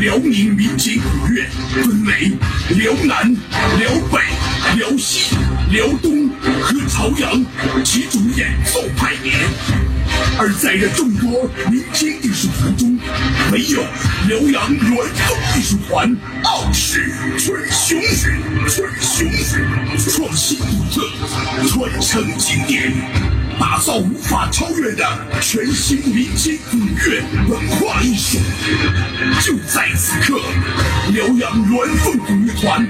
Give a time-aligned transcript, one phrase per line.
[0.00, 2.32] 辽宁民间古乐分为
[2.76, 3.32] 辽南、
[3.78, 4.18] 辽北、
[4.76, 5.36] 辽西、
[5.70, 6.28] 辽东
[6.60, 7.44] 和朝阳
[7.84, 9.32] 几种演奏派别，
[10.36, 12.98] 而在这众多民间艺术团中，
[13.52, 13.84] 唯有
[14.28, 18.00] 辽阳元凤艺术团傲视群雄，
[18.68, 19.30] 群雄
[20.10, 23.43] 创新独特，传承经典。
[23.58, 25.04] 打造无法超越的
[25.40, 28.38] 全新民间古乐文化艺术。
[29.40, 30.40] 就在此刻，
[31.12, 32.86] 辽阳鸾凤古乐团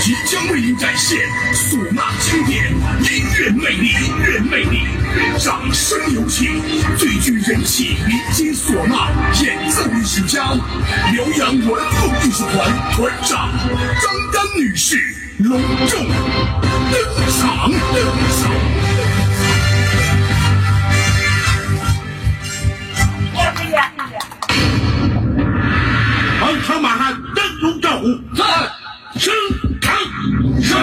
[0.00, 1.18] 即将为您展现
[1.54, 2.70] 唢呐经典
[3.02, 4.80] 音乐魅力，音乐魅力！
[5.38, 6.62] 掌声有请
[6.96, 9.10] 最具人气民间唢呐
[9.42, 10.52] 演奏艺术家
[11.12, 13.50] 辽阳鸾凤艺术团团长
[14.00, 14.96] 张丹女士
[15.38, 16.06] 隆重
[16.90, 17.00] 登
[17.40, 18.02] 场，登
[18.40, 18.71] 场！
[26.40, 28.44] 王朝马汉登龙赵虎，在
[29.18, 29.32] 升
[29.80, 29.96] 堂
[30.60, 30.74] 是。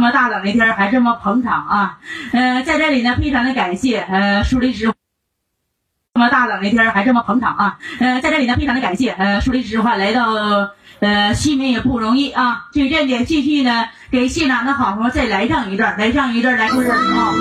[0.00, 1.98] 这么大冷的天还这么捧场啊！
[2.32, 7.78] 呃，在这里呢，非常的感谢呃树立之这么大冷的天还这么捧场啊！
[7.98, 12.68] 呃，在这里呢，非常的感谢呃说句实话来到呃西门也不容易啊！
[12.72, 17.34] 就这点继续呢，给现场的好朋友再来上一段，来上一段，来一段啊！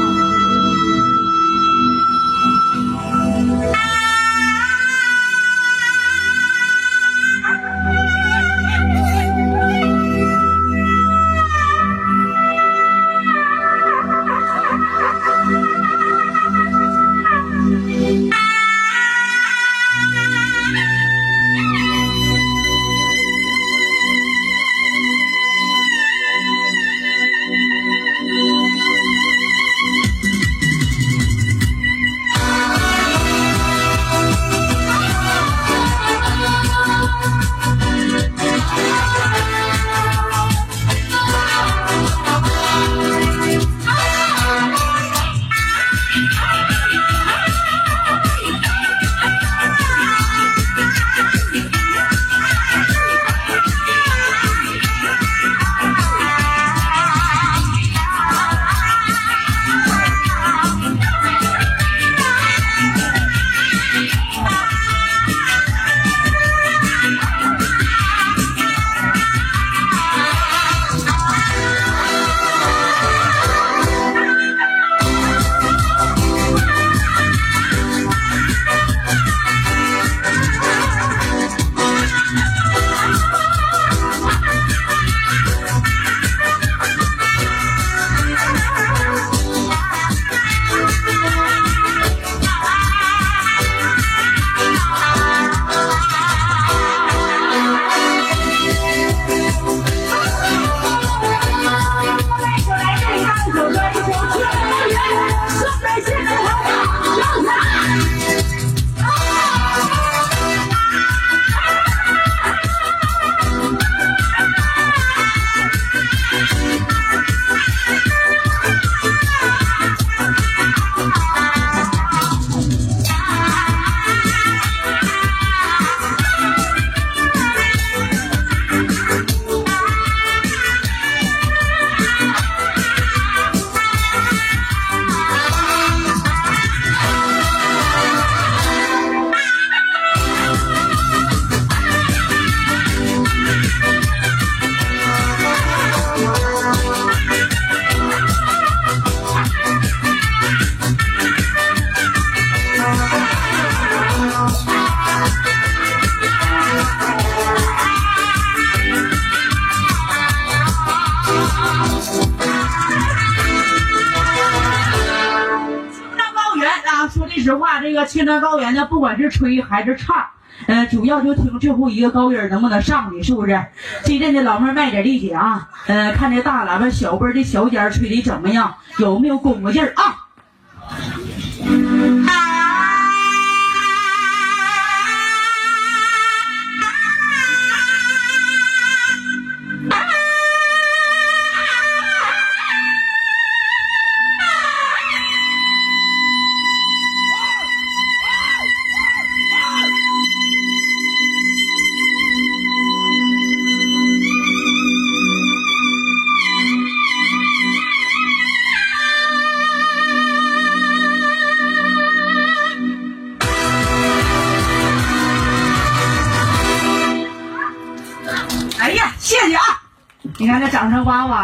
[169.29, 170.25] 吹还是唱，
[170.67, 173.61] 呃，主要就听最后一个高音能不能上去，是不是？
[174.03, 180.08] 这阵的老妹儿卖点力气啊，呃，看这大喇叭小辈儿的小尖儿吹的怎么样，有没有功夫劲儿啊？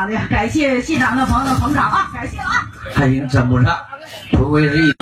[0.10, 2.68] 的，感谢现场的朋友的捧场啊，感谢啊！
[2.94, 3.78] 还行，真不差，
[4.32, 4.94] 不愧是，一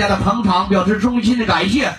[0.00, 1.92] 家的捧场表示衷心的感谢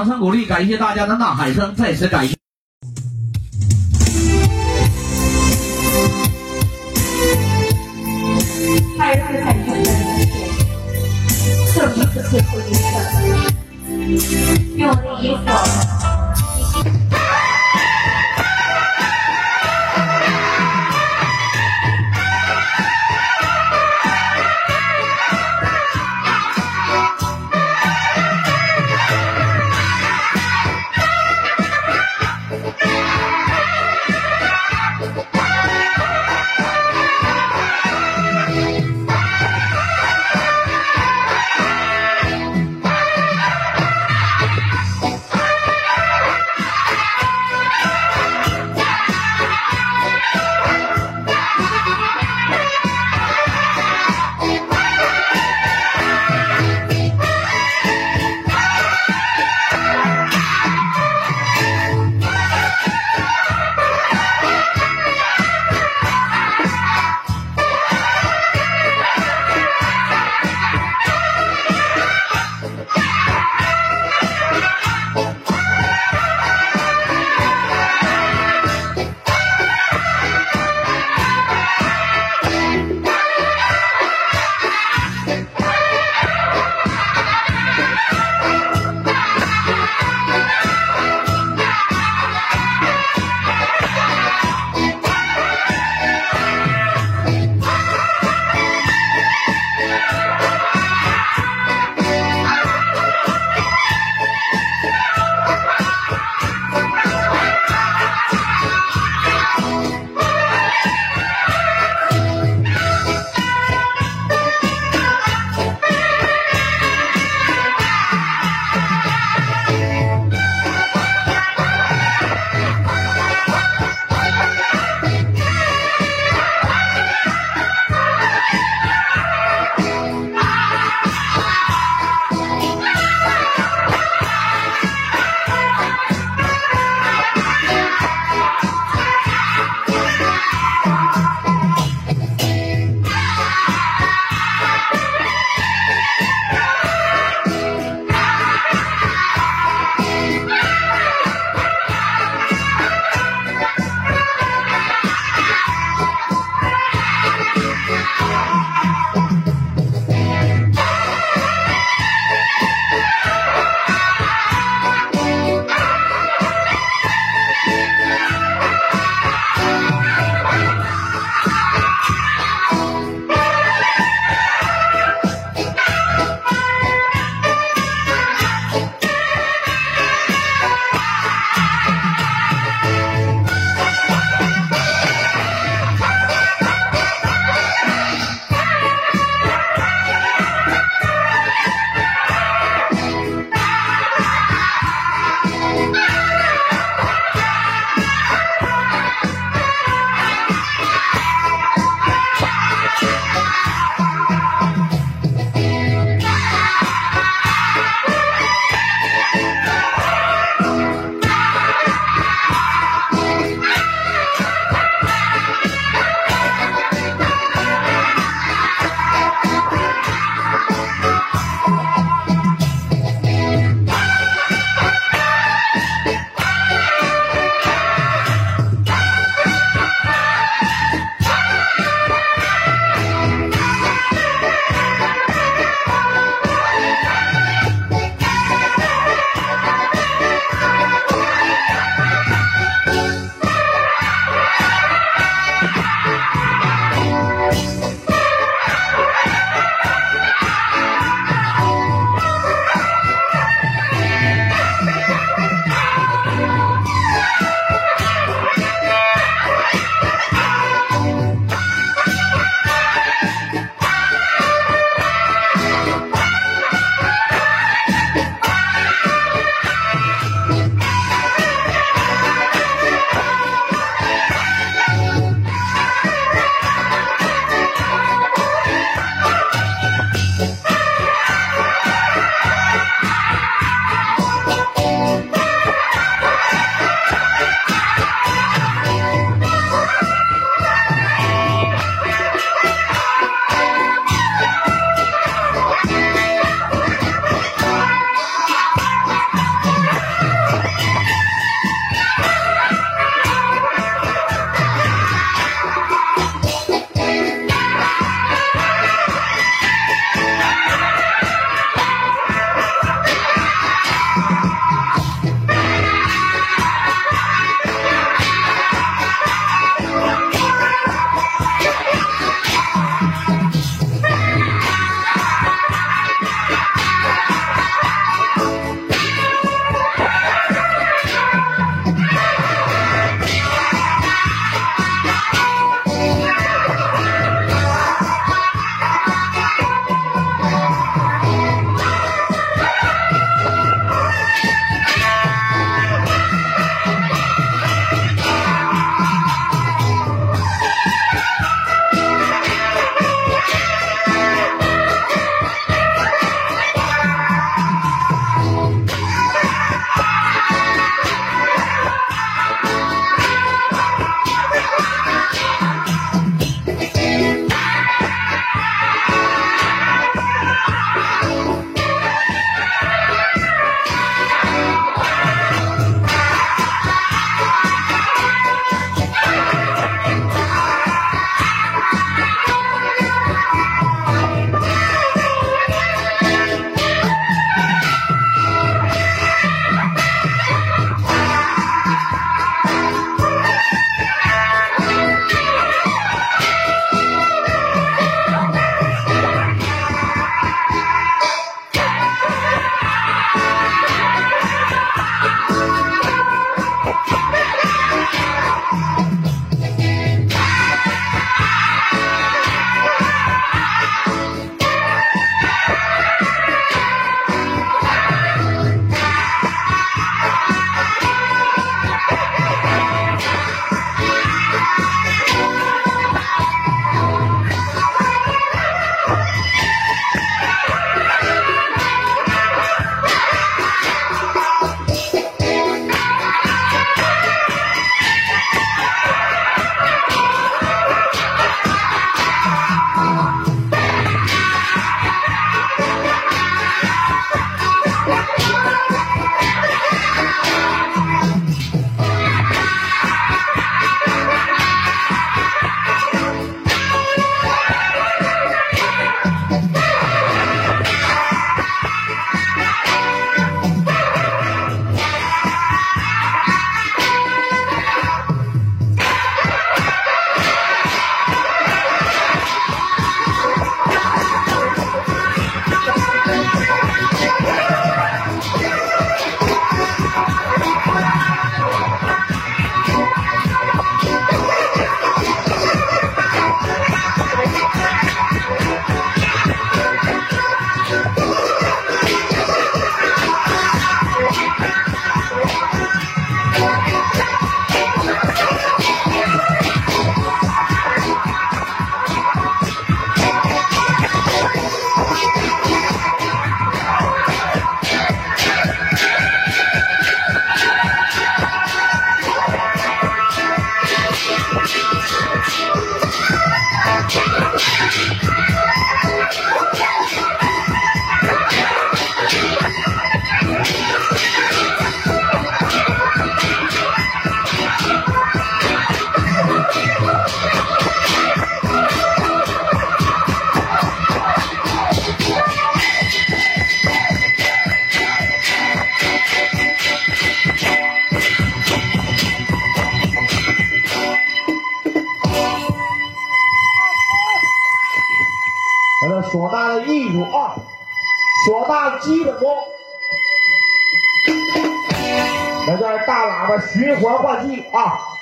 [0.00, 2.39] 掌声鼓励感谢大家的呐喊声再次感谢。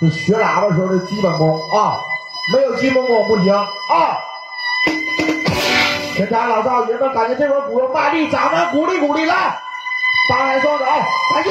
[0.00, 2.00] 这，学喇叭时候的基本功啊，
[2.54, 3.66] 没有基本功不行啊。
[6.14, 9.58] 全场老少爷们，感觉这会鼓要卖力，掌声鼓励鼓励，来，
[10.28, 11.50] 张开双手，感谢。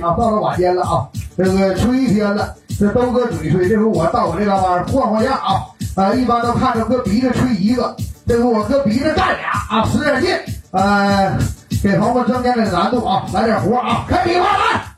[0.00, 7.94] 啊，到了晚间了啊，这个吹一天了，这都搁嘴吹，这回我到我这嘎达换换样啊，啊，一般都看着搁鼻子吹一个，
[8.26, 10.34] 这回我搁鼻子干俩啊，使点劲，
[10.72, 11.36] 呃，
[11.82, 14.89] 给朋友们增加点难度啊，来点活啊，开比划来。